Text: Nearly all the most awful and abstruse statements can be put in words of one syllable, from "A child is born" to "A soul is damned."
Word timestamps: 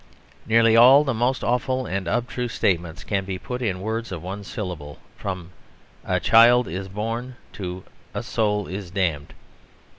Nearly 0.47 0.75
all 0.75 1.03
the 1.03 1.13
most 1.13 1.43
awful 1.43 1.85
and 1.85 2.07
abstruse 2.07 2.53
statements 2.55 3.03
can 3.03 3.23
be 3.23 3.37
put 3.37 3.61
in 3.61 3.81
words 3.81 4.11
of 4.11 4.23
one 4.23 4.43
syllable, 4.43 4.97
from 5.15 5.51
"A 6.03 6.19
child 6.19 6.67
is 6.67 6.87
born" 6.89 7.35
to 7.53 7.83
"A 8.15 8.23
soul 8.23 8.65
is 8.65 8.89
damned." 8.89 9.35